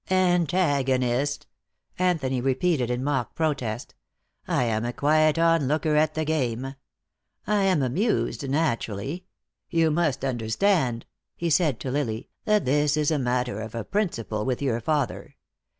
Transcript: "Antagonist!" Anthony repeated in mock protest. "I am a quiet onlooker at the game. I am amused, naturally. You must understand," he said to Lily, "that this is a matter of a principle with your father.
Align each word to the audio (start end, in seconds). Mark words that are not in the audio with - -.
"Antagonist!" 0.09 1.45
Anthony 1.99 2.41
repeated 2.41 2.89
in 2.89 3.03
mock 3.03 3.35
protest. 3.35 3.93
"I 4.47 4.63
am 4.63 4.83
a 4.83 4.91
quiet 4.93 5.37
onlooker 5.37 5.95
at 5.95 6.15
the 6.15 6.25
game. 6.25 6.73
I 7.45 7.65
am 7.65 7.83
amused, 7.83 8.49
naturally. 8.49 9.25
You 9.69 9.91
must 9.91 10.25
understand," 10.25 11.05
he 11.35 11.51
said 11.51 11.79
to 11.81 11.91
Lily, 11.91 12.29
"that 12.45 12.65
this 12.65 12.97
is 12.97 13.11
a 13.11 13.19
matter 13.19 13.61
of 13.61 13.75
a 13.75 13.83
principle 13.85 14.43
with 14.43 14.59
your 14.59 14.81
father. 14.81 15.35